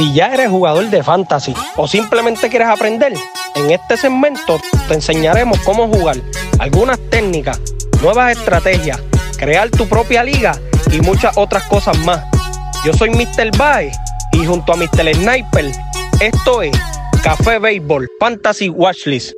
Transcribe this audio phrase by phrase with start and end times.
[0.00, 3.12] Si ya eres jugador de fantasy o simplemente quieres aprender,
[3.54, 6.16] en este segmento te enseñaremos cómo jugar,
[6.58, 7.60] algunas técnicas,
[8.00, 8.98] nuevas estrategias,
[9.36, 10.52] crear tu propia liga
[10.90, 12.24] y muchas otras cosas más.
[12.82, 13.54] Yo soy Mr.
[13.58, 13.92] Bae
[14.32, 15.14] y junto a Mr.
[15.14, 15.70] Sniper,
[16.18, 16.74] esto es
[17.22, 19.34] Café Baseball Fantasy Watchlist.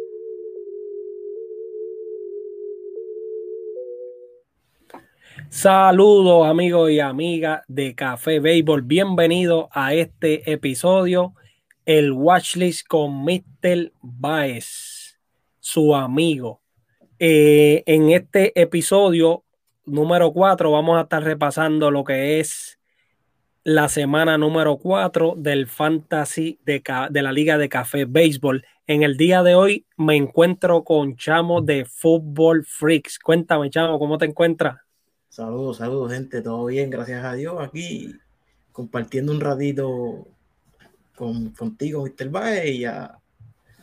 [5.52, 8.80] Saludos amigos y amigas de Café Baseball.
[8.80, 11.34] Bienvenidos a este episodio,
[11.84, 13.92] el Watchlist con Mr.
[14.00, 15.20] Baez,
[15.60, 16.62] su amigo.
[17.18, 19.44] Eh, en este episodio
[19.84, 22.80] número 4 vamos a estar repasando lo que es
[23.62, 28.64] la semana número 4 del Fantasy de, de, la Liga de Café Baseball.
[28.86, 33.18] En el día de hoy me encuentro con Chamo de Football Freaks.
[33.18, 34.78] Cuéntame, Chamo, ¿cómo te encuentras?
[35.32, 36.42] Saludos, saludos, gente.
[36.42, 37.56] Todo bien, gracias a Dios.
[37.58, 38.14] Aquí
[38.70, 40.28] compartiendo un ratito
[41.16, 42.28] con, contigo, Mr.
[42.28, 43.16] Bae, y a,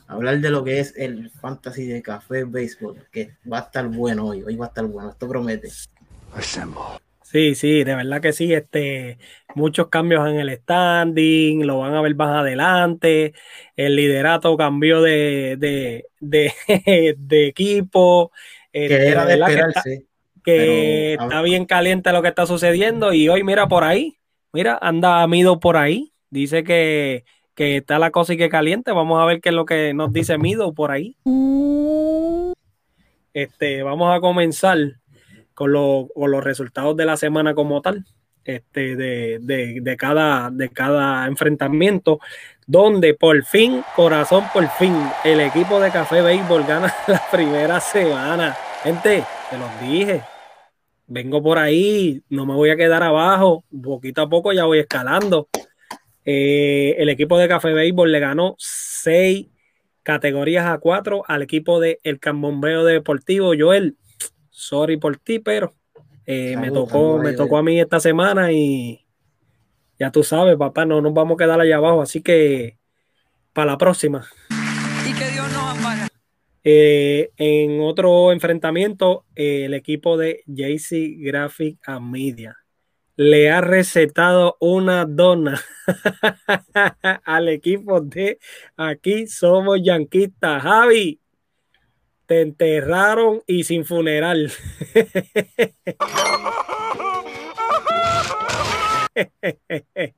[0.05, 4.27] hablar de lo que es el fantasy de café béisbol, que va a estar bueno
[4.27, 4.43] hoy.
[4.43, 5.71] Hoy va a estar bueno, esto promete.
[7.23, 8.53] Sí, sí, de verdad que sí.
[8.53, 9.17] Este,
[9.55, 13.33] muchos cambios en el standing, lo van a ver más adelante.
[13.75, 16.53] El liderato cambió de, de, de,
[17.17, 18.31] de equipo.
[18.71, 20.08] Que era de esperarse
[20.43, 24.17] que está bien caliente lo que está sucediendo y hoy mira por ahí,
[24.53, 29.21] mira, anda Mido por ahí, dice que, que está la cosa y que caliente, vamos
[29.21, 31.15] a ver qué es lo que nos dice Mido por ahí.
[33.33, 34.77] Este, vamos a comenzar
[35.53, 38.05] con, con los resultados de la semana como tal.
[38.45, 42.19] Este, de, de, de, cada, de cada enfrentamiento,
[42.65, 48.57] donde por fin, corazón, por fin, el equipo de Café Béisbol gana la primera semana.
[48.81, 50.21] Gente, te los dije,
[51.07, 55.49] vengo por ahí, no me voy a quedar abajo, poquito a poco ya voy escalando.
[56.23, 59.47] Eh, el equipo de Café Béisbol le ganó seis
[60.03, 63.53] categorías a cuatro al equipo de El Cambombeo Deportivo.
[63.57, 63.97] Joel,
[64.49, 65.73] sorry por ti, pero
[66.25, 69.05] eh, me tocó, me tocó a mí esta semana y
[69.97, 72.77] ya tú sabes, papá, no nos vamos a quedar allá abajo, así que
[73.53, 74.27] para la próxima.
[75.09, 76.08] Y que Dios nos
[76.63, 82.59] eh, en otro enfrentamiento, eh, el equipo de JC Graphic and Media
[83.19, 85.61] le ha recetado una dona
[87.25, 88.39] al equipo de
[88.77, 90.63] Aquí Somos Yanquistas.
[90.63, 91.19] Javi,
[92.25, 94.49] te enterraron y sin funeral.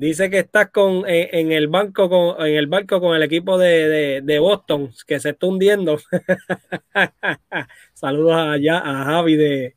[0.00, 3.58] Dice que estás con, eh, en el banco con, en el barco con el equipo
[3.58, 5.98] de, Boston que se está hundiendo.
[7.92, 9.74] Saludos allá a Javi de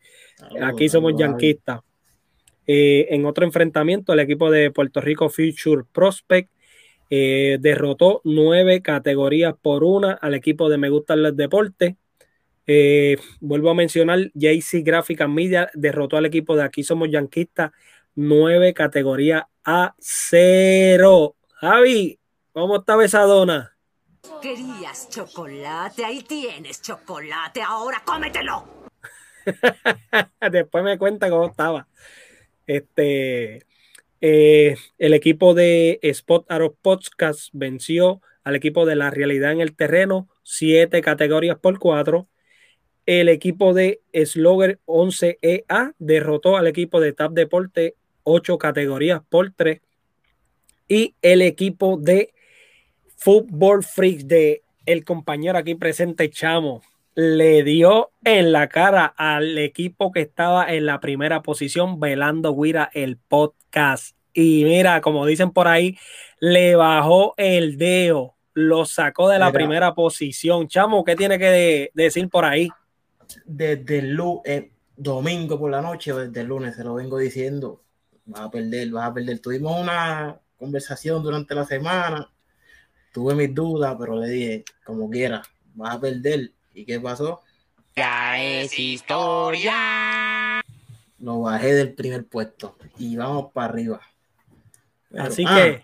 [0.61, 1.81] aquí somos yanquistas.
[2.65, 6.49] Eh, en otro enfrentamiento, el equipo de Puerto Rico Future Prospect
[7.09, 11.95] eh, derrotó nueve categorías por una al equipo de Me Gustan los Deportes.
[13.41, 17.71] vuelvo a mencionar, JC Graphic Media derrotó al equipo de Aquí Somos Yanquistas
[18.15, 21.35] nueve categorías a cero.
[21.55, 22.19] Javi,
[22.51, 23.75] ¿cómo está Besadona?
[24.41, 28.65] Querías chocolate, ahí tienes chocolate, ahora cómetelo.
[30.51, 31.87] Después me cuenta cómo estaba.
[32.67, 33.65] Este,
[34.21, 39.75] eh, el equipo de Spot Arrow Podcast venció al equipo de la realidad en el
[39.75, 42.27] terreno, siete categorías por cuatro.
[43.05, 49.81] El equipo de Slogger 11EA derrotó al equipo de Tap Deporte ocho categorías por tres.
[50.87, 52.33] Y el equipo de
[53.17, 56.81] Football Freaks de el compañero aquí presente, Chamo,
[57.15, 62.89] le dio en la cara al equipo que estaba en la primera posición, Velando Guira,
[62.93, 64.15] el podcast.
[64.33, 65.97] Y mira, como dicen por ahí,
[66.39, 70.67] le bajó el dedo, lo sacó de la primera posición.
[70.67, 72.69] Chamo, ¿qué tiene que decir por ahí?
[73.45, 77.82] Desde el eh, domingo por la noche o desde el lunes, se lo vengo diciendo
[78.25, 79.39] vas a perder, vas a perder.
[79.39, 82.29] Tuvimos una conversación durante la semana,
[83.11, 85.41] tuve mis dudas, pero le dije, como quiera,
[85.75, 86.51] vas a perder.
[86.73, 87.41] ¿Y qué pasó?
[87.95, 90.61] Ya es historia.
[91.19, 94.01] Lo bajé del primer puesto y vamos para arriba.
[95.15, 95.83] Así ah, que,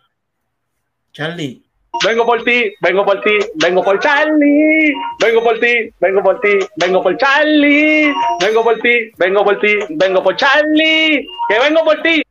[1.14, 1.64] Charlie,
[2.06, 4.94] Vengo por ti, vengo por ti, vengo por Charlie.
[5.20, 8.14] Vengo por ti, vengo por ti, vengo por Charlie.
[8.40, 11.28] Vengo por ti, vengo por ti, vengo por Charlie.
[11.50, 12.22] Que vengo por ti.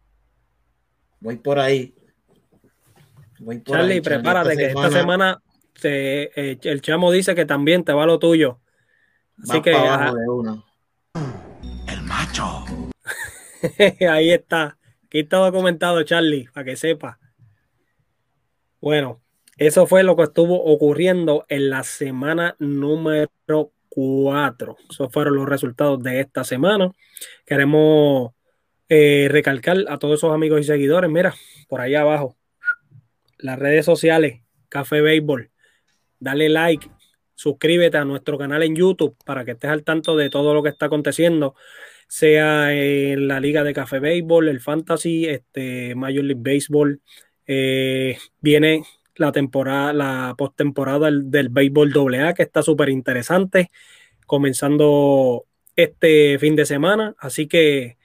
[1.20, 1.94] Voy por ahí.
[3.40, 5.40] Voy por Charlie, prepárate que esta semana
[5.82, 8.60] eh, el chamo dice que también te va lo tuyo.
[9.42, 9.72] Así que.
[11.86, 12.64] El macho.
[14.10, 14.76] ahí está.
[15.06, 17.18] Aquí está documentado, Charlie, para que sepa.
[18.80, 19.20] Bueno,
[19.56, 24.76] eso fue lo que estuvo ocurriendo en la semana número 4.
[24.90, 26.92] Esos fueron los resultados de esta semana.
[27.46, 28.32] Queremos
[28.88, 31.34] eh, recalcar a todos esos amigos y seguidores, mira,
[31.68, 32.36] por ahí abajo,
[33.38, 35.50] las redes sociales, Café Béisbol,
[36.18, 36.88] dale like,
[37.34, 40.70] suscríbete a nuestro canal en YouTube para que estés al tanto de todo lo que
[40.70, 41.54] está aconteciendo,
[42.08, 47.00] sea en la Liga de Café Béisbol, el Fantasy, este, Major League Baseball,
[47.46, 48.84] eh, viene
[49.16, 53.70] la temporada, la postemporada del, del béisbol AA, que está súper interesante,
[54.26, 55.46] comenzando
[55.76, 57.14] este fin de semana.
[57.18, 57.97] Así que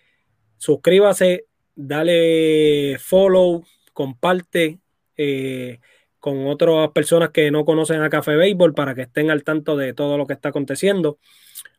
[0.63, 4.79] suscríbase, dale follow, comparte
[5.17, 5.81] eh,
[6.21, 9.93] con otras personas que no conocen a Café Béisbol para que estén al tanto de
[9.93, 11.19] todo lo que está aconteciendo.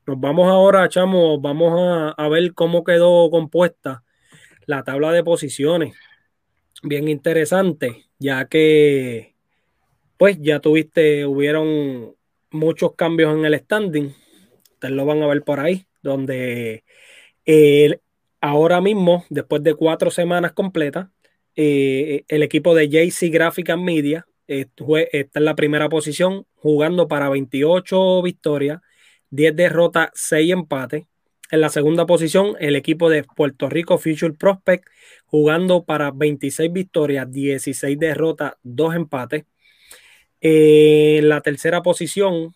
[0.06, 4.04] Nos vamos ahora, chamo, vamos a, ver cómo quedó compuesta
[4.66, 5.96] la tabla de posiciones.
[6.82, 9.34] Bien interesante, ya que
[10.18, 12.14] pues ya tuviste, hubieron
[12.50, 14.14] muchos cambios en el standing.
[14.74, 16.84] Ustedes lo van a ver por ahí, donde
[17.46, 18.02] el,
[18.44, 21.08] ahora mismo, después de cuatro semanas completas,
[21.56, 24.66] eh, el equipo de JC Graphic Media eh,
[25.12, 28.82] está en la primera posición, jugando para 28 victorias,
[29.30, 31.04] 10 derrotas, 6 empates.
[31.50, 34.88] En la segunda posición, el equipo de Puerto Rico Future Prospect,
[35.24, 39.44] jugando para 26 victorias, 16 derrotas, 2 empates.
[40.42, 42.54] Eh, en la tercera posición,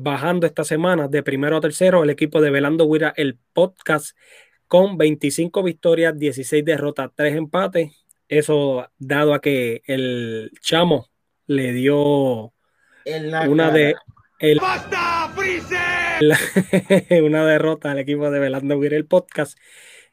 [0.00, 4.16] bajando esta semana de primero a tercero, el equipo de Velando Guira, el podcast,
[4.72, 7.92] con 25 victorias, 16 derrotas, 3 empates.
[8.26, 11.10] Eso dado a que el chamo
[11.46, 12.54] le dio
[13.50, 13.96] una de
[14.38, 14.58] el,
[17.22, 19.58] una derrota al equipo de Velando Guira, el podcast.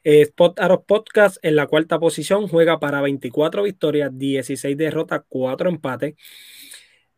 [0.04, 5.70] Eh, Spot Aros Podcast en la cuarta posición juega para 24 victorias, 16 derrotas, 4
[5.70, 6.16] empates.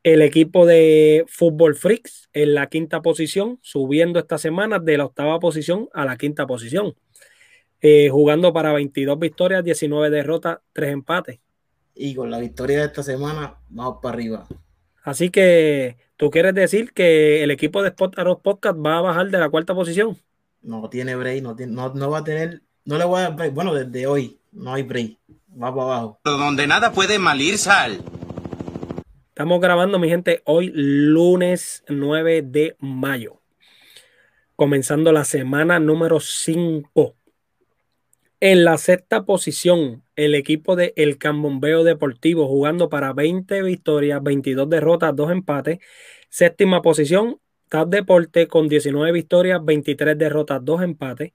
[0.05, 5.41] El equipo de Fútbol Freaks en la quinta posición, subiendo esta semana de la octava
[5.41, 6.95] posición a la quinta posición.
[7.85, 11.41] Eh, jugando para 22 victorias, 19 derrotas, 3 empates.
[11.97, 14.47] Y con la victoria de esta semana, vamos para arriba.
[15.03, 19.31] Así que, ¿tú quieres decir que el equipo de Spot Arrow Podcast va a bajar
[19.31, 20.17] de la cuarta posición?
[20.63, 23.35] No tiene break, no, tiene, no, no va a tener, no le voy a dar
[23.35, 23.53] break.
[23.53, 25.19] Bueno, desde hoy no hay break,
[25.61, 26.21] va para abajo.
[26.23, 28.01] Donde nada puede malir sal.
[29.31, 33.41] Estamos grabando, mi gente, hoy lunes 9 de mayo.
[34.55, 37.17] Comenzando la semana número 5
[38.43, 44.69] en la sexta posición, el equipo de El Cambombeo Deportivo jugando para 20 victorias, 22
[44.69, 45.79] derrotas, 2 empates.
[46.29, 51.31] Séptima posición, TAP Deporte con 19 victorias, 23 derrotas, 2 empates.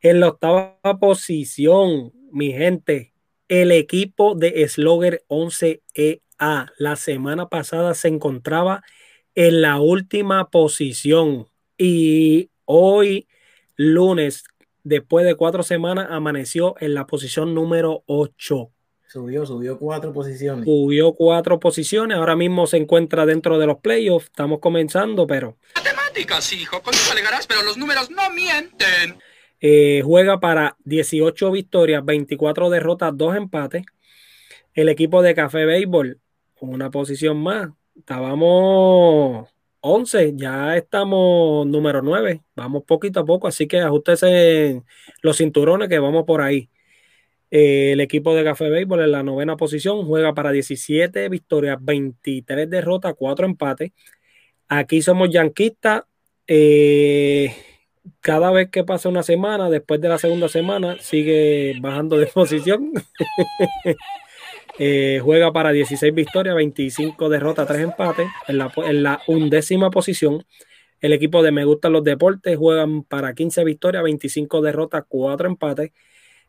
[0.00, 3.14] En la octava posición, mi gente,
[3.46, 6.72] el equipo de Slogger 11EA.
[6.76, 8.82] La semana pasada se encontraba
[9.36, 11.46] en la última posición
[11.76, 13.28] y hoy
[13.76, 14.42] lunes
[14.88, 18.70] después de cuatro semanas amaneció en la posición número 8.
[19.06, 20.64] Subió, subió cuatro posiciones.
[20.64, 22.18] Subió cuatro posiciones.
[22.18, 24.26] Ahora mismo se encuentra dentro de los playoffs.
[24.26, 25.56] Estamos comenzando, pero.
[25.76, 26.82] Matemáticas, hijo.
[26.82, 29.18] Con eso alegarás, pero los números no mienten.
[29.60, 33.84] Eh, juega para 18 victorias, 24 derrotas, 2 empates.
[34.74, 36.20] El equipo de Café Béisbol,
[36.60, 37.70] una posición más.
[37.96, 39.48] Estábamos
[39.80, 44.82] 11, ya estamos número 9, vamos poquito a poco, así que ajustese
[45.22, 46.68] los cinturones que vamos por ahí.
[47.50, 52.68] Eh, el equipo de Café Béisbol en la novena posición juega para 17 victorias, 23
[52.68, 53.92] derrotas, 4 empates.
[54.68, 56.02] Aquí somos yanquistas.
[56.46, 57.54] Eh,
[58.20, 62.92] cada vez que pasa una semana, después de la segunda semana, sigue bajando de posición.
[64.78, 68.28] Eh, juega para 16 victorias, 25 derrotas, 3 empates.
[68.46, 70.44] En la, en la, undécima posición,
[71.00, 75.92] el equipo de Me Gustan los Deportes juegan para 15 victorias, 25 derrotas, 4 empates.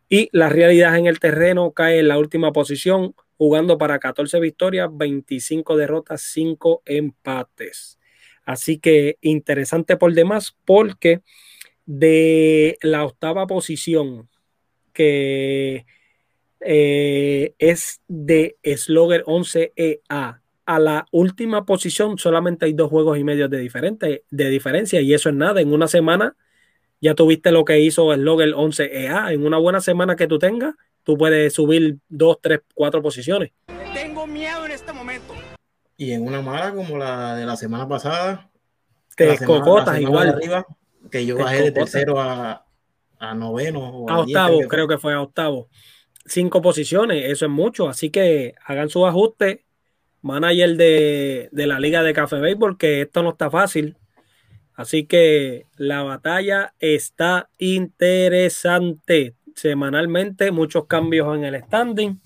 [0.10, 4.90] Y la realidad en el terreno cae en la última posición, jugando para 14 victorias,
[4.92, 8.00] 25 derrotas, 5 empates.
[8.46, 11.22] Así que interesante por demás, porque
[11.86, 14.30] de la octava posición
[14.94, 15.86] que
[16.62, 20.42] eh, es de Slogger 11EA.
[20.66, 25.14] A la última posición solamente hay dos juegos y medio de, diferente, de diferencia y
[25.14, 25.62] eso es nada.
[25.62, 26.36] En una semana
[27.02, 29.34] ya tuviste lo que hizo Slogger 11EA.
[29.34, 33.52] En una buena semana que tú tengas, tú puedes subir dos, tres, cuatro posiciones.
[33.94, 35.34] Tengo miedo en este momento.
[35.98, 38.50] Y en una mala como la de la semana pasada,
[39.16, 40.30] te cocotas igual.
[40.30, 40.66] Arriba,
[41.10, 42.66] que yo bajé de tercero a,
[43.18, 44.06] a noveno.
[44.08, 45.68] a, a octavo, creo que, creo que fue a octavo
[46.30, 49.60] cinco posiciones, eso es mucho, así que hagan sus ajustes
[50.22, 53.98] manager de, de la Liga de Café Béisbol, que esto no está fácil.
[54.74, 59.36] Así que la batalla está interesante.
[59.54, 62.22] Semanalmente, muchos cambios en el standing.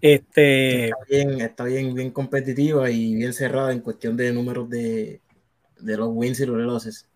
[0.00, 5.20] Este, Está bien, está bien, bien competitiva y bien cerrada en cuestión de números de,
[5.78, 7.08] de los wins y los losses.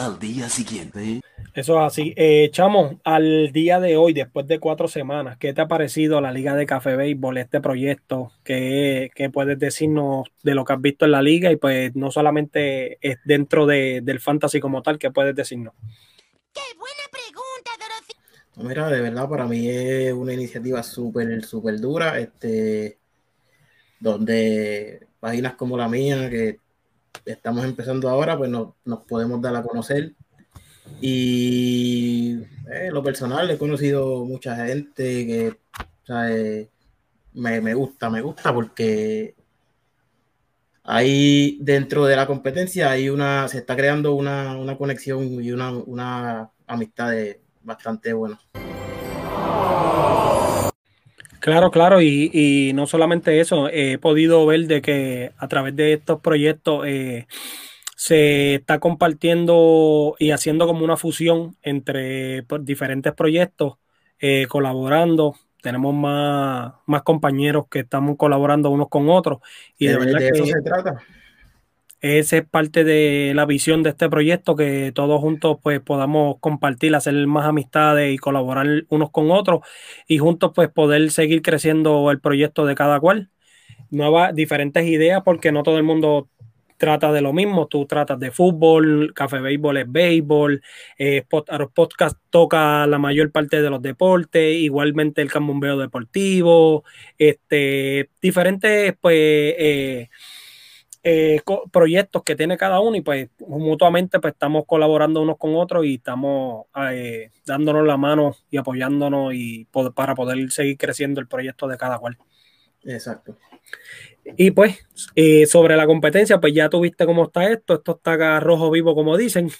[0.00, 1.20] Al día siguiente,
[1.52, 2.14] eso es así.
[2.16, 6.32] Eh, Chamo, al día de hoy, después de cuatro semanas, ¿qué te ha parecido la
[6.32, 8.32] Liga de Café Béisbol, este proyecto?
[8.42, 11.52] ¿Qué, qué puedes decirnos de lo que has visto en la liga?
[11.52, 15.74] Y pues no solamente es dentro de- del fantasy como tal, ¿qué puedes decirnos?
[16.54, 18.14] ¡Qué buena pregunta, Dorothy!
[18.56, 22.96] No, Mira, de verdad para mí es una iniciativa súper, súper dura, este,
[23.98, 26.58] donde páginas como la mía, que
[27.24, 30.14] estamos empezando ahora, pues nos, nos podemos dar a conocer.
[31.00, 35.56] Y eh, lo personal, he conocido mucha gente que
[37.34, 39.34] me, me gusta, me gusta porque
[40.82, 45.70] ahí dentro de la competencia hay una, se está creando una, una conexión y una,
[45.70, 47.12] una amistad
[47.62, 48.40] bastante buena.
[51.40, 55.94] Claro, claro, y, y no solamente eso, he podido ver de que a través de
[55.94, 57.26] estos proyectos eh,
[57.96, 63.74] se está compartiendo y haciendo como una fusión entre pues, diferentes proyectos,
[64.18, 65.34] eh, colaborando.
[65.62, 69.40] Tenemos más, más compañeros que estamos colaborando unos con otros.
[69.76, 71.02] Y de, de, verdad de eso que se trata.
[72.00, 76.94] Esa es parte de la visión de este proyecto, que todos juntos pues podamos compartir,
[76.94, 79.60] hacer más amistades y colaborar unos con otros
[80.06, 83.30] y juntos pues poder seguir creciendo el proyecto de cada cual.
[83.90, 86.28] Nuevas, diferentes ideas porque no todo el mundo
[86.78, 87.66] trata de lo mismo.
[87.68, 90.62] Tú tratas de fútbol, Café Béisbol es béisbol,
[90.98, 91.24] eh,
[91.74, 96.84] podcast toca la mayor parte de los deportes, igualmente el cambombeo deportivo,
[97.18, 99.16] este, diferentes pues...
[99.58, 100.08] eh,
[101.02, 101.40] eh,
[101.70, 105.94] proyectos que tiene cada uno y pues mutuamente pues estamos colaborando unos con otros y
[105.94, 111.78] estamos eh, dándonos la mano y apoyándonos y para poder seguir creciendo el proyecto de
[111.78, 112.18] cada cual.
[112.84, 113.36] Exacto.
[114.36, 114.78] Y pues
[115.14, 118.94] eh, sobre la competencia pues ya tuviste cómo está esto, esto está acá rojo vivo
[118.94, 119.50] como dicen.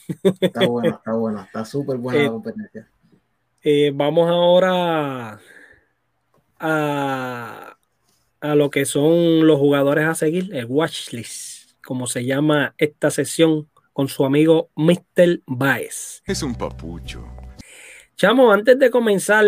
[0.40, 2.88] Está bueno, está bueno, está súper buena Eh, la competencia.
[3.62, 5.40] Eh, vamos ahora
[6.58, 7.76] a,
[8.40, 13.68] a lo que son los jugadores a seguir, el watchlist, como se llama esta sesión
[13.92, 15.42] con su amigo Mr.
[15.46, 16.22] Baez.
[16.26, 17.24] es un papucho.
[18.16, 19.44] Chamo, antes de comenzar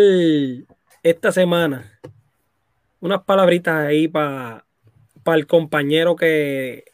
[1.03, 1.99] esta semana,
[2.99, 4.65] unas palabritas ahí para
[5.25, 6.85] el compañero que,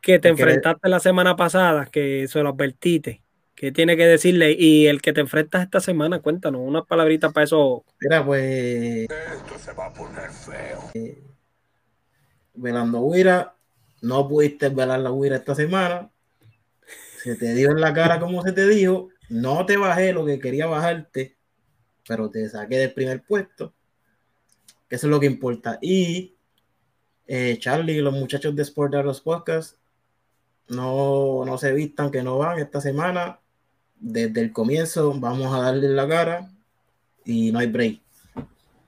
[0.00, 3.22] que te enfrentaste la semana pasada, que se lo advertiste.
[3.56, 4.52] ¿Qué tiene que decirle?
[4.52, 7.86] Y el que te enfrentas esta semana, cuéntanos unas palabritas para eso.
[8.00, 9.06] Mira, pues.
[10.92, 11.22] Eh,
[12.52, 13.56] velando Huira,
[14.02, 16.10] no pudiste velar la Huira esta semana.
[17.22, 19.08] Se te dio en la cara como se te dijo.
[19.30, 21.38] No te bajé lo que quería bajarte,
[22.06, 23.72] pero te saqué del primer puesto.
[24.86, 25.78] Que eso es lo que importa.
[25.80, 26.36] Y
[27.26, 29.78] eh, Charlie y los muchachos de Sport los Podcast
[30.68, 33.40] no, no se vistan que no van esta semana.
[33.98, 36.50] Desde el comienzo vamos a darle la cara
[37.24, 38.00] y no hay break.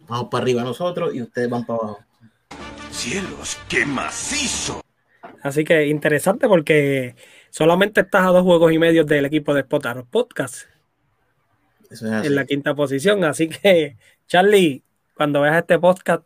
[0.06, 1.98] Vamos para arriba nosotros y ustedes van para abajo.
[2.90, 4.80] Cielos, qué macizo.
[5.42, 7.14] Así que interesante porque
[7.50, 10.62] solamente estás a dos juegos y medio del equipo de Spotaro Podcast
[11.90, 12.26] Eso es así.
[12.26, 13.24] en la quinta posición.
[13.24, 13.96] Así que,
[14.26, 14.82] Charlie,
[15.14, 16.24] cuando veas este podcast,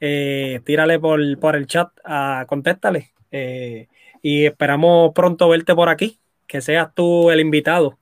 [0.00, 3.12] eh, tírale por, por el chat, a, contéstale.
[3.30, 3.88] eh,
[4.22, 7.99] y esperamos pronto verte por aquí, que seas tú el invitado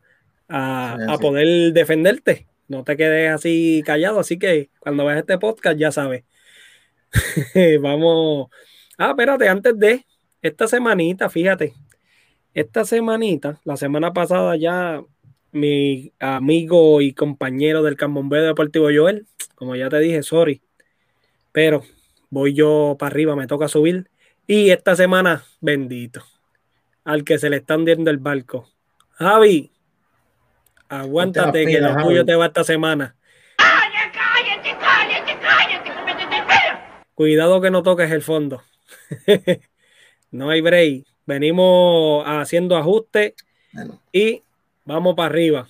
[0.49, 2.47] a, Sí, a poder defenderte.
[2.69, 4.21] No te quedes así callado.
[4.21, 6.25] Así que cuando veas este podcast, ya sabes.
[7.81, 8.49] Vamos.
[8.99, 10.07] Ah, espérate, antes de
[10.43, 11.75] esta semanita, fíjate.
[12.55, 15.03] Esta semanita, la semana pasada ya
[15.53, 20.63] mi amigo y compañero del Cambombeo Deportivo Joel, como ya te dije, sorry,
[21.53, 21.83] pero
[22.31, 24.11] voy yo para arriba, me toca subir.
[24.47, 26.25] Y esta semana, bendito,
[27.05, 28.69] al que se le está hundiendo el barco.
[29.11, 29.71] Javi,
[30.89, 32.27] aguántate que pilas, lo tuyo Javi.
[32.27, 33.17] te va esta semana.
[33.57, 34.19] ¡Cállate,
[34.79, 35.91] cállate, cállate!
[36.05, 36.79] me desespero!
[37.15, 38.63] Cuidado que no toques el fondo.
[40.31, 41.05] no hay break.
[41.27, 43.35] Venimos haciendo ajustes
[43.73, 44.43] Bueno, y
[44.85, 45.69] vamos para arriba.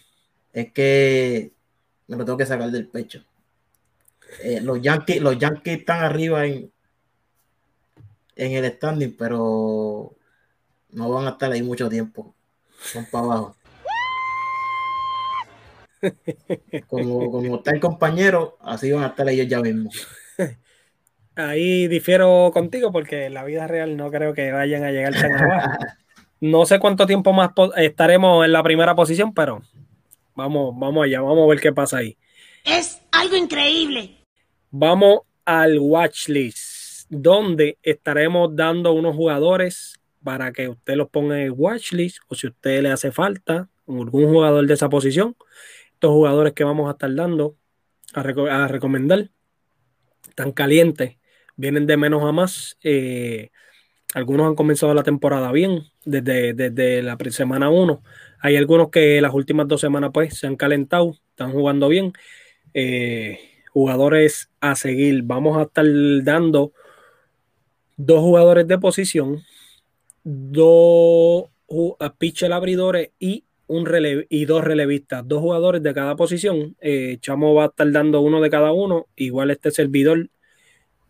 [0.52, 1.52] es que
[2.06, 3.24] me lo tengo que sacar del pecho.
[4.42, 6.70] Eh, los, Yankees, los Yankees están arriba en,
[8.36, 10.14] en el standing, pero
[10.90, 12.34] no van a estar ahí mucho tiempo.
[12.80, 13.56] Son para abajo.
[16.86, 19.90] Como, como está el compañero, así van a estar ellos ya mismo.
[21.38, 25.32] ahí difiero contigo porque en la vida real no creo que vayan a llegar tan
[25.32, 25.78] abajo.
[26.40, 29.60] No sé cuánto tiempo más estaremos en la primera posición, pero
[30.36, 32.16] vamos, vamos allá, vamos a ver qué pasa ahí.
[32.64, 34.18] Es algo increíble.
[34.70, 41.50] Vamos al watchlist, donde estaremos dando unos jugadores para que usted los ponga en el
[41.50, 45.34] watchlist o si a usted le hace falta algún jugador de esa posición,
[45.98, 47.56] estos jugadores que vamos a estar dando
[48.14, 49.30] a, reco- a recomendar,
[50.36, 51.16] tan calientes,
[51.56, 52.78] vienen de menos a más.
[52.84, 53.50] eh,
[54.14, 58.00] algunos han comenzado la temporada bien desde, desde la semana 1.
[58.40, 62.12] Hay algunos que las últimas dos semanas pues se han calentado, están jugando bien.
[62.74, 63.40] Eh,
[63.72, 65.22] jugadores a seguir.
[65.24, 65.84] Vamos a estar
[66.22, 66.72] dando
[67.96, 69.42] dos jugadores de posición,
[70.22, 71.50] dos
[72.18, 76.76] pitcher abridores y un rele- y dos relevistas, dos jugadores de cada posición.
[76.80, 80.28] Eh, Chamo va a estar dando uno de cada uno, igual este servidor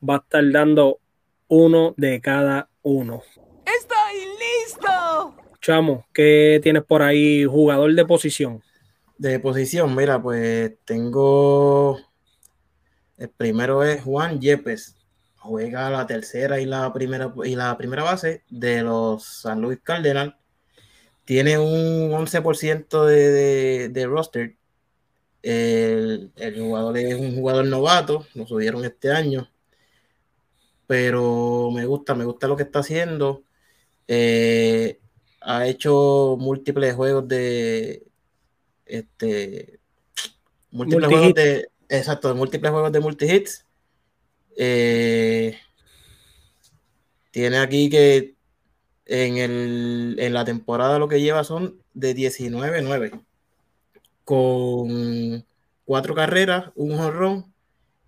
[0.07, 1.01] va a estar dando
[1.49, 3.23] uno de cada uno.
[3.65, 5.35] ¡Estoy listo!
[5.61, 7.45] Chamo, ¿qué tienes por ahí?
[7.45, 8.63] Jugador de posición.
[9.17, 11.99] De posición, mira, pues tengo.
[13.17, 14.97] El primero es Juan Yepes.
[15.37, 20.35] Juega la tercera y la primera y la primera base de los San Luis Cardinals.
[21.29, 24.57] Tiene un 11% de, de, de roster.
[25.43, 29.47] El, el jugador es un jugador novato, lo subieron este año.
[30.87, 33.43] Pero me gusta, me gusta lo que está haciendo.
[34.07, 35.01] Eh,
[35.43, 38.07] ha hecho múltiples juegos de
[38.87, 39.81] este
[40.71, 43.67] múltiples juegos de exacto, múltiples juegos de multi-hits.
[44.57, 45.59] Eh,
[47.31, 48.38] tiene aquí que
[49.09, 53.25] en, el, en la temporada lo que lleva son de 19-9
[54.25, 55.45] con
[55.85, 57.53] cuatro carreras, un jonrón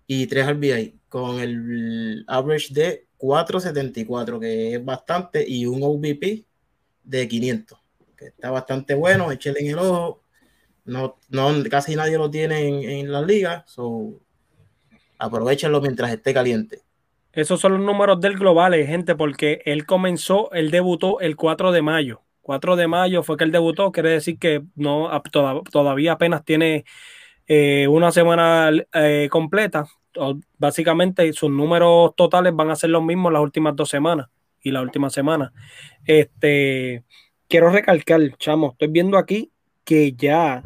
[0.05, 6.45] y tres RBI con el average de 4.74 que es bastante y un OVP
[7.03, 7.79] de 500
[8.15, 10.21] que está bastante bueno, échale en el ojo.
[10.85, 14.19] No, no casi nadie lo tiene en, en la liga so
[15.19, 16.81] aprovechenlo mientras esté caliente
[17.33, 21.81] Esos son los números del globales, gente, porque él comenzó, él debutó el 4 de
[21.81, 22.21] mayo.
[22.41, 25.09] 4 de mayo fue que él debutó, quiere decir que no
[25.71, 26.85] todavía apenas tiene
[27.47, 29.85] eh, una semana eh, completa.
[30.57, 34.27] Básicamente sus números totales van a ser los mismos las últimas dos semanas
[34.61, 35.53] y la última semana.
[36.05, 37.03] Este,
[37.47, 39.51] quiero recalcar, chamo, estoy viendo aquí
[39.85, 40.63] que ya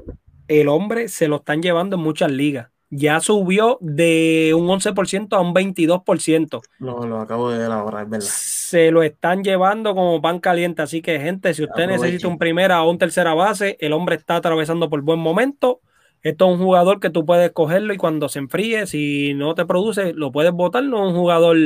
[0.48, 2.70] el hombre se lo están llevando en muchas ligas.
[2.90, 6.62] Ya subió de un 11% a un 22%.
[6.80, 10.82] lo, lo acabo de ver ahora, es verdad Se lo están llevando como pan caliente.
[10.82, 12.02] Así que, gente, si usted Aprovechen.
[12.02, 15.82] necesita un primera o un tercera base, el hombre está atravesando por buen momento.
[16.22, 19.66] Esto es un jugador que tú puedes cogerlo y cuando se enfríe, si no te
[19.66, 20.84] produce, lo puedes botar.
[20.84, 21.58] No es un jugador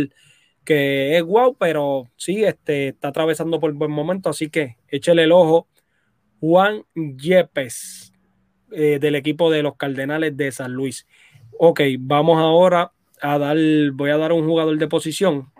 [0.65, 4.29] que es guau, pero sí este, está atravesando por buen momento.
[4.29, 5.67] Así que échele el ojo.
[6.41, 8.13] Juan Yepes,
[8.71, 11.07] eh, del equipo de los Cardenales de San Luis.
[11.57, 13.57] Ok, vamos ahora a dar,
[13.93, 15.51] voy a dar un jugador de posición.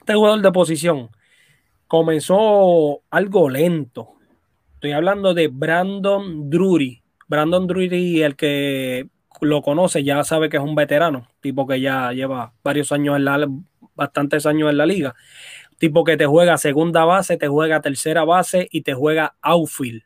[0.00, 1.10] Este jugador de posición
[1.88, 4.14] comenzó algo lento.
[4.74, 7.02] Estoy hablando de Brandon Drury.
[7.28, 9.08] Brandon Drury, el que
[9.40, 13.24] lo conoce, ya sabe que es un veterano, tipo que ya lleva varios años en
[13.24, 13.48] la,
[13.94, 15.14] bastantes años en la liga.
[15.78, 20.02] Tipo que te juega segunda base, te juega tercera base y te juega outfield.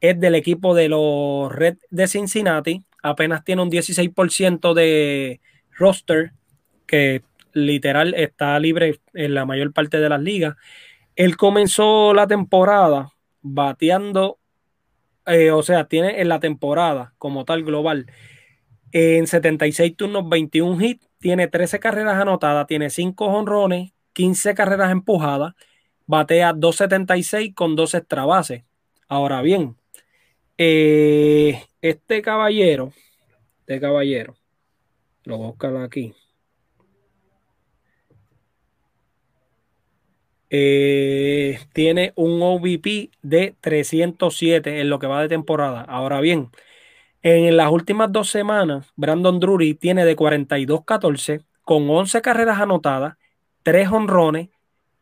[0.00, 2.84] Es del equipo de los Red de Cincinnati.
[3.02, 5.40] Apenas tiene un 16% de
[5.76, 6.32] roster,
[6.86, 10.56] que literal está libre en la mayor parte de las ligas.
[11.16, 14.38] Él comenzó la temporada bateando,
[15.26, 18.06] eh, o sea, tiene en la temporada como tal global,
[18.92, 25.54] en 76 turnos, 21 hits, tiene 13 carreras anotadas, tiene 5 honrones, 15 carreras empujadas,
[26.06, 28.64] batea 276 con 2 extra bases.
[29.08, 29.76] Ahora bien,
[30.62, 32.92] eh, este caballero,
[33.60, 34.36] este caballero,
[35.24, 36.14] lo voy a buscar aquí.
[40.50, 45.80] Eh, tiene un OVP de 307 en lo que va de temporada.
[45.80, 46.50] Ahora bien,
[47.22, 53.16] en las últimas dos semanas, Brandon Drury tiene de 42-14 con 11 carreras anotadas,
[53.62, 54.50] 3 honrones,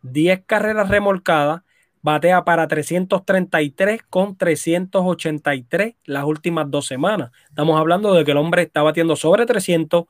[0.03, 1.63] 10 carreras remolcadas,
[2.03, 7.31] batea para 333 con 383 las últimas dos semanas.
[7.49, 10.05] Estamos hablando de que el hombre está batiendo sobre 300,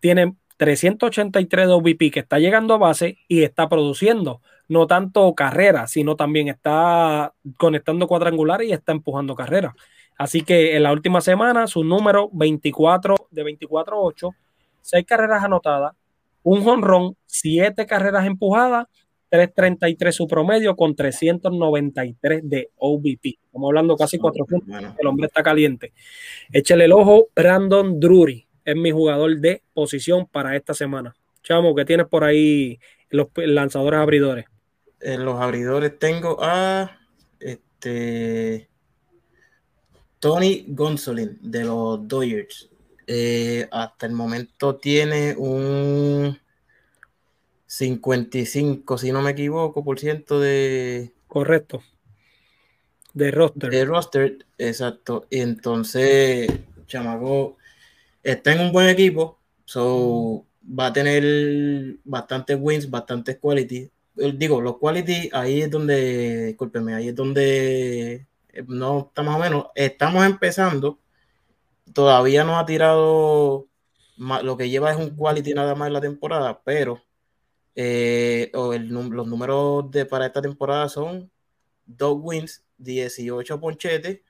[0.00, 5.90] tiene 383 de OVP que está llegando a base y está produciendo no tanto carreras,
[5.90, 9.74] sino también está conectando cuadrangulares y está empujando carreras.
[10.16, 14.34] Así que en la última semana, su número 24 de 24-8,
[14.80, 15.94] 6 carreras anotadas,
[16.42, 18.86] un jonrón, siete carreras empujadas,
[19.32, 23.38] 333 su promedio con 393 de OBP.
[23.46, 24.68] Estamos hablando casi 400.
[24.68, 25.94] Bueno, El hombre está caliente.
[26.52, 31.16] Échale el ojo, Brandon Drury es mi jugador de posición para esta semana.
[31.42, 32.78] Chamo, ¿qué tienes por ahí
[33.10, 34.44] los lanzadores abridores?
[35.02, 36.98] en los abridores tengo a
[37.40, 38.68] este
[40.18, 42.70] Tony Gonsolin de los Dodgers.
[43.06, 46.38] Eh, hasta el momento tiene un
[47.72, 51.82] 55, si no me equivoco, por ciento de, Correcto.
[53.14, 53.70] De roster.
[53.70, 54.46] de roster.
[54.58, 55.26] Exacto.
[55.30, 56.50] Y entonces,
[56.86, 57.56] Chamaco
[58.22, 59.38] está en un buen equipo.
[59.64, 63.90] So, va a tener bastantes wins, bastantes quality.
[64.18, 69.36] Eh, Digo, los quality, ahí es donde, discúlpeme, ahí es donde eh, no está más
[69.36, 69.66] o menos.
[69.74, 70.98] Estamos empezando.
[71.94, 73.66] Todavía no ha tirado
[74.18, 77.02] lo que lleva es un quality nada más en la temporada, pero
[77.74, 81.30] eh, o el los números de para esta temporada son
[81.86, 84.20] dos wins, 18 ponchetes,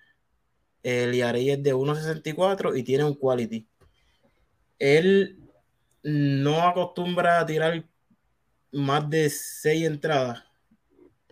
[0.83, 3.67] el ERA es de 1.64 y tiene un quality.
[4.79, 5.39] Él
[6.03, 7.85] no acostumbra a tirar
[8.73, 10.43] más de 6 entradas,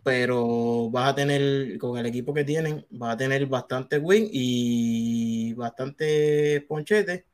[0.04, 5.52] pero vas a tener, con el equipo que tienen, vas a tener bastante win y
[5.54, 7.26] bastante ponchete.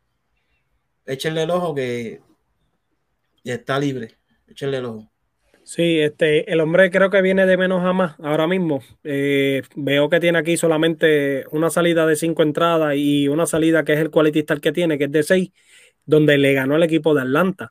[1.04, 2.20] Échenle el ojo que
[3.44, 4.16] está libre.
[4.48, 5.10] Échenle el ojo.
[5.62, 8.82] Sí, este, el hombre creo que viene de menos a más ahora mismo.
[9.02, 13.94] Eh, veo que tiene aquí solamente una salida de cinco entradas y una salida que
[13.94, 15.50] es el quality star que tiene, que es de seis,
[16.04, 17.68] donde le ganó el equipo de Atlanta.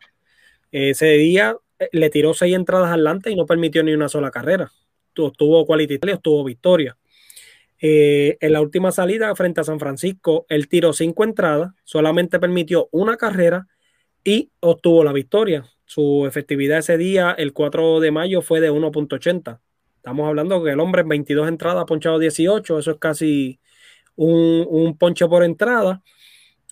[0.71, 4.29] Ese día eh, le tiró seis entradas a Atlanta y no permitió ni una sola
[4.29, 4.71] carrera.
[5.13, 6.97] Tu- Tuvo quality star y obtuvo victoria.
[7.79, 12.89] Eh, en la última salida frente a San Francisco, él tiró cinco entradas, solamente permitió
[12.91, 13.67] una carrera
[14.23, 15.65] y obtuvo la victoria.
[15.85, 19.61] Su efectividad ese día, el 4 de mayo, fue de 1.80.
[19.97, 23.59] Estamos hablando que el hombre en 22 entradas ha ponchado 18, eso es casi
[24.15, 26.03] un, un ponche por entrada.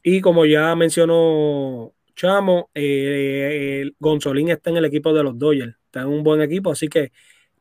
[0.04, 5.76] Y como ya mencionó Chamo, eh, el Gonzolín está en el equipo de los Dodgers,
[5.86, 7.12] está en un buen equipo, así que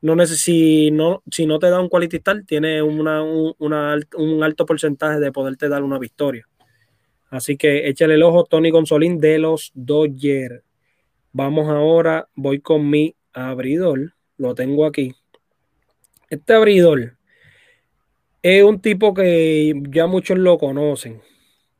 [0.01, 4.43] no neces- si no, si no te da un quality start, tiene una, un, un
[4.43, 6.49] alto porcentaje de poderte dar una victoria.
[7.31, 10.63] Así que échale el ojo, Tony Gonzolín de los Dodgers.
[11.35, 15.15] Vamos ahora, voy con mi abridor, lo tengo aquí.
[16.29, 17.17] Este abridor
[18.43, 21.23] es un tipo que ya muchos lo conocen.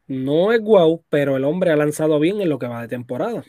[0.07, 3.45] No es guau, pero el hombre ha lanzado bien en lo que va de temporada.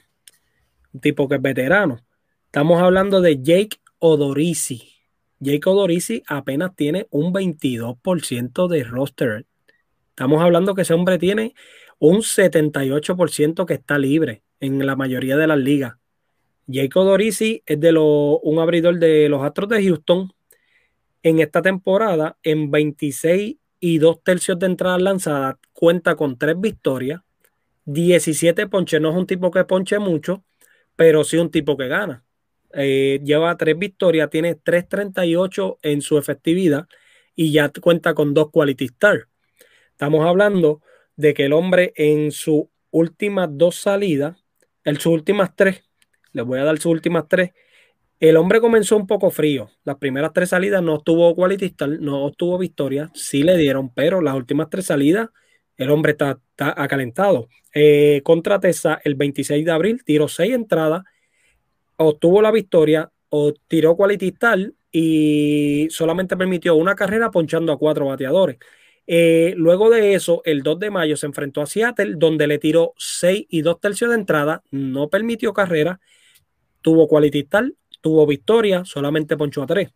[0.93, 2.01] Un tipo que es veterano.
[2.47, 4.83] Estamos hablando de Jake Odorizzi.
[5.39, 9.45] Jake Odorizzi apenas tiene un 22% de roster.
[10.09, 11.55] Estamos hablando que ese hombre tiene
[11.97, 15.95] un 78% que está libre en la mayoría de las ligas.
[16.67, 20.31] Jake Odorizzi es de los, un abridor de los Astros de Houston.
[21.21, 27.21] En esta temporada, en 26 y 2 tercios de entradas lanzadas, cuenta con 3 victorias,
[27.85, 29.01] 17 ponches.
[29.01, 30.45] No es un tipo que ponche mucho,
[30.95, 32.23] pero sí un tipo que gana.
[32.73, 36.87] Eh, lleva 3 victorias, tiene 3.38 en su efectividad
[37.35, 39.27] y ya cuenta con 2 quality stars.
[39.91, 40.81] Estamos hablando
[41.17, 44.42] de que el hombre en sus últimas dos salidas,
[44.85, 45.83] en sus últimas tres,
[46.31, 47.51] les voy a dar sus últimas tres,
[48.19, 49.69] el hombre comenzó un poco frío.
[49.83, 54.35] Las primeras tres salidas no tuvo quality no obtuvo victoria, sí le dieron, pero las
[54.35, 55.29] últimas tres salidas
[55.75, 57.49] el hombre está, está acalentado.
[57.73, 61.03] Eh, contra Tessa, el 26 de abril, tiró seis entradas,
[61.97, 64.35] obtuvo la victoria, o tiró quality
[64.91, 68.57] y solamente permitió una carrera ponchando a cuatro bateadores.
[69.05, 72.93] Eh, luego de eso, el 2 de mayo se enfrentó a Seattle, donde le tiró
[72.97, 75.99] 6 y 2 tercios de entrada, no permitió carrera,
[76.81, 79.89] tuvo quality star, tuvo victoria, solamente ponchó a 3.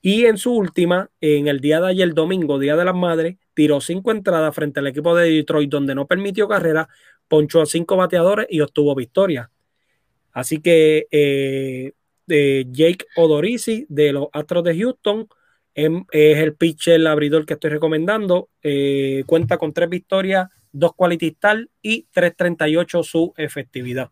[0.00, 3.80] Y en su última, en el día de ayer, domingo, Día de las Madres, tiró
[3.80, 6.88] 5 entradas frente al equipo de Detroit, donde no permitió carrera,
[7.28, 9.50] ponchó a 5 bateadores y obtuvo victoria.
[10.32, 11.92] Así que eh,
[12.26, 15.28] de Jake Odorizzi de los Astros de Houston
[15.76, 18.48] es el pitcher, el abridor que estoy recomendando.
[18.62, 24.10] Eh, cuenta con 3 victorias, 2 quality star y 3.38 su efectividad.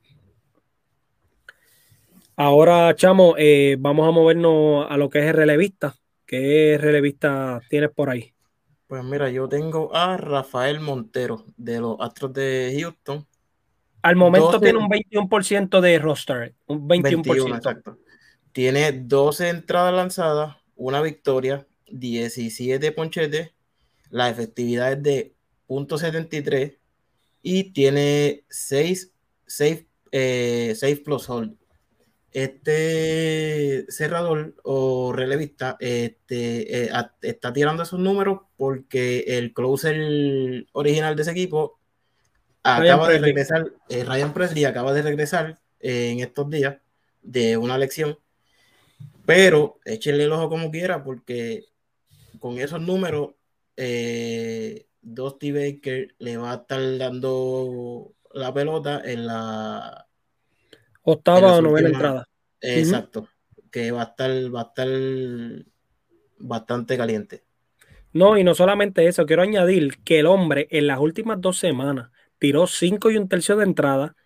[2.37, 5.95] Ahora, Chamo, eh, vamos a movernos a lo que es el relevista.
[6.27, 8.35] ¿Qué relevista tienes por ahí?
[8.87, 13.27] Pues mira, yo tengo a Rafael Montero de los Astros de Houston.
[14.03, 17.23] Al momento 12 tiene un 21% de roster, un 21%.
[17.25, 17.99] 21, exacto.
[18.53, 23.51] Tiene 12 entradas lanzadas, una victoria, 17 ponchetes.
[24.11, 25.35] La efectividad es de
[25.69, 26.79] .73
[27.43, 29.13] y tiene 6,
[30.13, 31.57] eh, Safe Plus Hold.
[32.33, 41.15] Este cerrador o relevista este, eh, a- está tirando esos números porque el closer original
[41.17, 41.79] de ese equipo
[42.63, 46.77] acaba de regresar, eh, Ryan Presley acaba de regresar eh, en estos días
[47.23, 48.19] de una lección,
[49.27, 51.65] pero échenle el ojo como quiera porque
[52.39, 53.31] con esos números
[53.77, 60.07] eh, Dusty Baker le va a estar dando la pelota en la
[61.03, 62.29] Octava o novena entrada.
[62.61, 63.29] exacto,
[63.71, 64.89] que va a estar va a estar
[66.39, 67.45] bastante caliente.
[68.13, 72.11] No, y no solamente eso, quiero añadir que el hombre en las últimas dos semanas
[72.39, 74.17] tiró 5 y un tercio de entrada.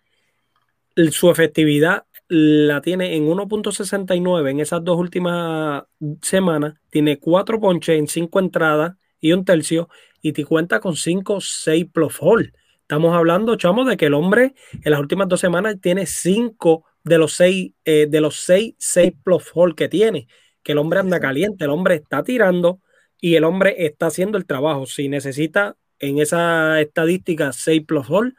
[1.11, 5.83] Su efectividad la tiene en 1.69 en esas dos últimas
[6.21, 6.75] semanas.
[6.89, 9.89] Tiene 4 ponches en 5 entradas y un tercio
[10.21, 12.53] y te cuenta con 5, 6 plus hole.
[12.81, 17.17] Estamos hablando, chamo, de que el hombre en las últimas dos semanas tiene 5 de
[17.17, 20.27] los 6 de los 6, 6 plus hole que tiene.
[20.61, 22.79] Que el hombre anda caliente, el hombre está tirando
[23.19, 24.85] y el hombre está haciendo el trabajo.
[24.85, 28.35] Si necesita en esa estadística 6 plus all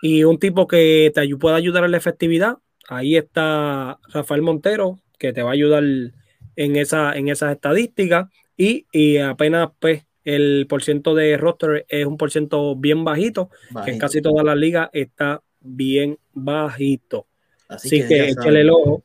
[0.00, 5.32] y un tipo que te pueda ayudar en la efectividad, ahí está Rafael Montero, que
[5.32, 11.14] te va a ayudar en, esa, en esas estadísticas y, y apenas pues el porciento
[11.14, 13.48] de roster es un porciento bien bajito,
[13.84, 17.26] que en casi todas las ligas está bien bajito.
[17.68, 18.56] Así, Así que, que, saben.
[18.56, 19.04] el ojo,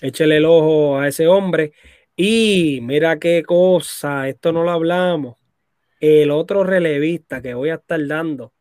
[0.00, 1.72] échele el ojo a ese hombre.
[2.16, 5.36] Y mira qué cosa, esto no lo hablamos.
[6.00, 8.52] El otro relevista que voy a estar dando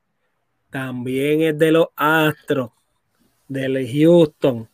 [0.69, 2.71] también es de los Astros,
[3.53, 4.69] del Houston.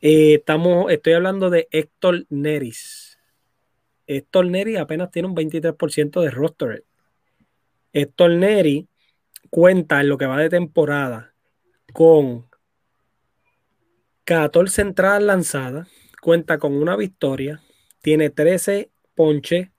[0.00, 3.18] Eh, estamos, estoy hablando de Héctor Neris.
[4.06, 6.84] Héctor Neris apenas tiene un 23% de roster.
[7.92, 8.86] Héctor Neris
[9.50, 11.34] cuenta en lo que va de temporada
[11.92, 12.46] con
[14.24, 15.88] 14 entradas lanzadas,
[16.20, 17.62] cuenta con una victoria,
[18.02, 19.70] tiene 13 ponches,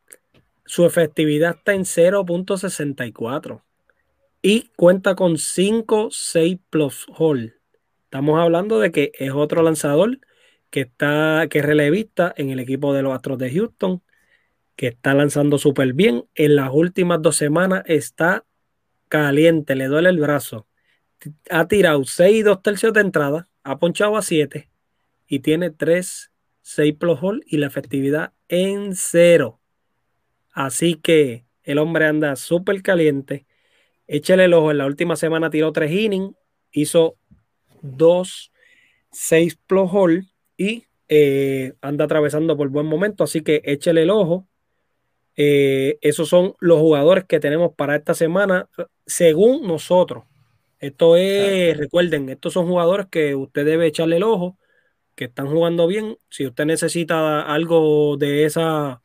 [0.66, 3.62] su efectividad está en 0.64
[4.42, 7.59] y cuenta con 5, 6 plus hole.
[8.10, 10.18] Estamos hablando de que es otro lanzador
[10.72, 14.02] que está, que es relevista en el equipo de los Astros de Houston,
[14.76, 16.26] que está lanzando súper bien.
[16.34, 18.46] En las últimas dos semanas está
[19.10, 20.68] caliente, le duele el brazo.
[21.52, 24.72] Ha tirado 6 y 2 tercios de entrada, ha ponchado a 7
[25.28, 26.32] y tiene 3,
[26.64, 29.62] 6 plus hole y la efectividad en cero.
[30.52, 33.46] Así que el hombre anda súper caliente.
[34.08, 34.72] Échele el ojo.
[34.72, 36.34] En la última semana tiró 3 innings,
[36.72, 37.20] hizo
[37.82, 38.52] 2,
[39.12, 40.24] 6 plus hole
[40.58, 43.24] y eh, anda atravesando por buen momento.
[43.24, 44.48] Así que échele el ojo.
[45.36, 48.70] Eh, esos son los jugadores que tenemos para esta semana,
[49.06, 50.26] según nosotros.
[50.80, 54.58] Esto es, recuerden, estos son jugadores que usted debe echarle el ojo,
[55.16, 56.18] que están jugando bien.
[56.30, 59.02] Si usted necesita algo de esa,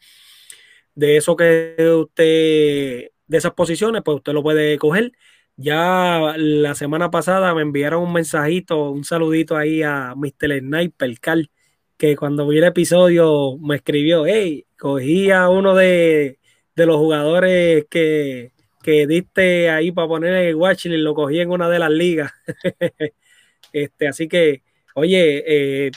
[0.95, 5.13] de eso que usted, de esas posiciones, pues usted lo puede coger.
[5.57, 10.59] Ya la semana pasada me enviaron un mensajito, un saludito ahí a Mr.
[10.59, 11.51] Sniper Carl,
[11.97, 16.39] que cuando vi el episodio me escribió, hey, cogí a uno de,
[16.75, 21.51] de los jugadores que, que diste ahí para poner en el watchlist, lo cogí en
[21.53, 22.33] una de las ligas.
[23.73, 24.63] este, así que,
[24.95, 25.91] oye, eh,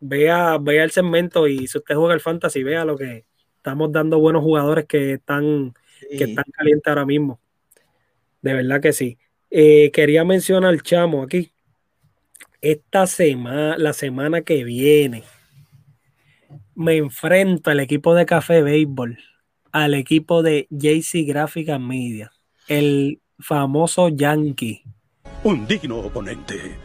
[0.00, 3.26] vea, vea el segmento y si usted juega el fantasy, vea lo que
[3.56, 6.18] estamos dando buenos jugadores que están, Sí.
[6.18, 7.40] que están calientes ahora mismo.
[8.44, 9.16] De verdad que sí.
[9.50, 11.50] Eh, quería mencionar, chamo, aquí.
[12.60, 15.24] Esta semana, la semana que viene,
[16.74, 19.18] me enfrento al equipo de Café Béisbol,
[19.72, 22.32] al equipo de JC Graphic Media,
[22.68, 24.82] el famoso Yankee.
[25.42, 26.76] Un digno oponente.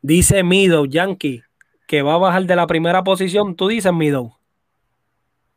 [0.00, 1.42] Dice Mido, Yankee,
[1.86, 3.56] que va a bajar de la primera posición.
[3.56, 4.38] Tú dices, Mido.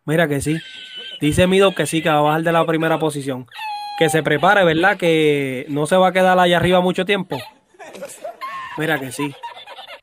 [0.03, 0.57] Mira que sí.
[1.21, 3.47] Dice Mido que sí, que va a bajar de la primera posición.
[3.97, 4.97] Que se prepare, ¿verdad?
[4.97, 7.38] Que no se va a quedar allá arriba mucho tiempo.
[8.77, 9.33] Mira que sí.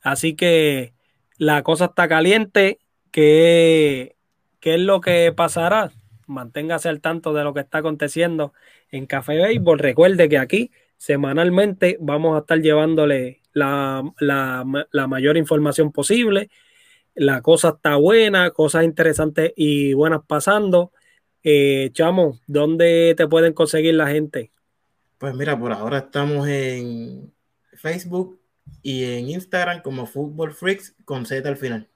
[0.02, 0.94] Así que
[1.38, 2.80] la cosa está caliente.
[3.12, 4.16] ¿Qué,
[4.58, 5.92] qué es lo que pasará?
[6.26, 8.52] Manténgase al tanto de lo que está aconteciendo
[8.90, 9.78] en Café Béisbol.
[9.78, 16.50] Recuerde que aquí semanalmente vamos a estar llevándole la, la, la mayor información posible.
[17.14, 20.90] La cosa está buena, cosas interesantes y buenas pasando.
[21.46, 24.50] Eh, Chamo, ¿dónde te pueden conseguir la gente?
[25.18, 27.30] Pues mira, por ahora estamos en
[27.74, 28.40] Facebook
[28.82, 31.88] y en Instagram como Football Freaks con Z al final.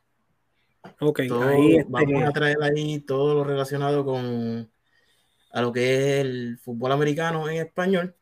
[1.00, 4.70] Ok, Todo- ahí este, Vamos a traer ahí todo lo relacionado con
[5.50, 8.14] a lo que es el fútbol americano en español.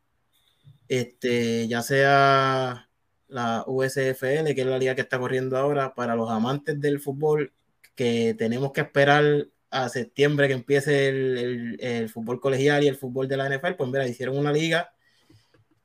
[0.86, 2.88] Este, ya sea
[3.26, 7.52] la USFL, que es la liga que está corriendo ahora, para los amantes del fútbol,
[7.96, 12.96] que tenemos que esperar a septiembre que empiece el, el- el fútbol colegial y el
[12.96, 14.92] fútbol de la NFL, pues mira, hicieron una liga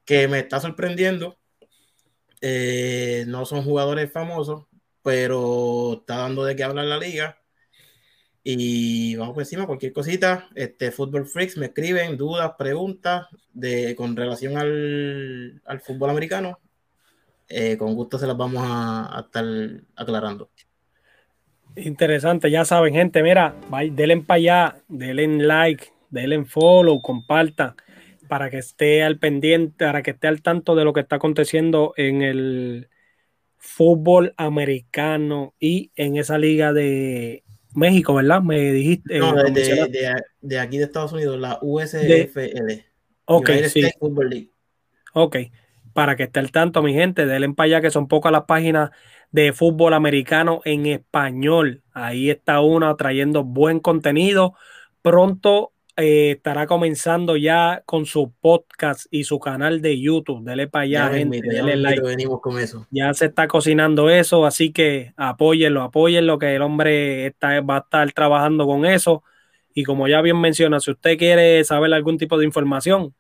[0.06, 1.38] que me está sorprendiendo.
[2.41, 4.65] Eh, no son jugadores famosos,
[5.04, 7.38] pero está dando de qué hablar la liga.
[8.44, 14.15] Y vamos por encima, cualquier cosita, este Football Freaks me escriben dudas, preguntas de, con
[14.15, 16.60] relación al, al fútbol americano.
[17.50, 19.46] Eh, con gusto se las vamos a, a estar
[19.96, 20.50] aclarando.
[21.75, 23.55] Interesante, ya saben, gente, mira,
[23.91, 27.75] denle para allá, denle like, denle follow, compartan
[28.27, 31.93] para que esté al pendiente, para que esté al tanto de lo que está aconteciendo
[31.97, 32.89] en el
[33.57, 38.41] fútbol americano y en esa liga de México, ¿verdad?
[38.41, 39.19] Me dijiste.
[39.19, 42.86] No, eh, de, de- de- de aquí de Estados Unidos, la USFL.
[43.25, 43.81] ok, United sí.
[43.99, 44.49] Football League.
[45.13, 45.38] Ok,
[45.93, 48.91] para que esté al tanto, mi gente, denle para allá que son pocas las páginas
[49.32, 51.82] de fútbol americano en español.
[51.94, 54.56] Ahí está una trayendo buen contenido.
[55.02, 60.44] Pronto eh, estará comenzando ya con su podcast y su canal de YouTube.
[60.44, 61.41] Dele para allá, Ya gente,
[61.78, 62.02] like.
[62.02, 62.88] venimos con eso.
[62.91, 67.80] Ya se está cocinando eso, así que apóyenlo, apóyenlo, que el hombre está, va a
[67.80, 69.24] estar trabajando con eso.
[69.74, 73.13] Y como ya bien menciona, si usted quiere saber algún tipo de información,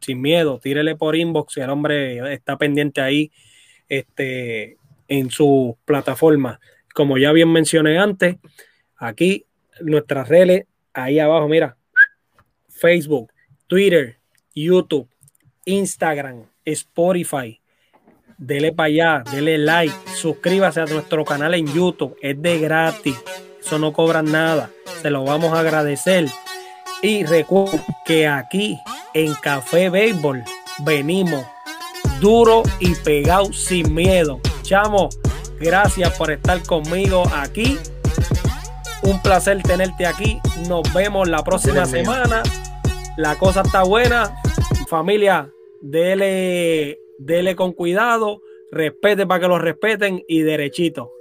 [0.00, 3.32] sin miedo, tírele por inbox y el hombre está pendiente ahí
[3.88, 4.76] este,
[5.08, 6.60] en su plataforma.
[6.94, 8.36] Como ya bien mencioné antes,
[8.96, 9.46] aquí
[9.80, 11.76] nuestras redes, ahí abajo, mira,
[12.68, 13.32] Facebook,
[13.66, 14.18] Twitter,
[14.54, 15.08] YouTube,
[15.64, 17.60] Instagram, Spotify.
[18.36, 23.16] Dele para allá, dele like, suscríbase a nuestro canal en YouTube, es de gratis,
[23.60, 24.70] eso no cobran nada,
[25.02, 26.26] se lo vamos a agradecer.
[27.02, 28.78] Y recuerden que aquí
[29.12, 30.44] en Café Béisbol
[30.84, 31.44] venimos
[32.20, 34.40] duro y pegado sin miedo.
[34.68, 35.08] Chamo,
[35.58, 37.78] gracias por estar conmigo aquí.
[39.02, 40.38] Un placer tenerte aquí.
[40.68, 41.86] Nos vemos la próxima mío.
[41.86, 42.42] semana.
[43.16, 44.36] La cosa está buena.
[44.86, 45.50] Familia,
[45.80, 48.42] dele, dele con cuidado.
[48.70, 51.12] Respete para que lo respeten y derechito.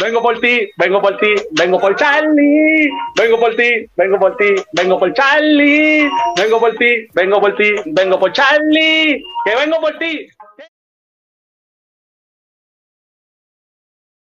[0.00, 2.90] Vengo por ti, vengo por ti, vengo por Charlie.
[3.16, 6.08] Vengo por ti, vengo por ti, vengo por Charlie.
[6.36, 9.22] Vengo por ti, vengo por ti, vengo por Charlie.
[9.44, 10.28] Que vengo por ti.